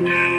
[0.00, 0.35] now.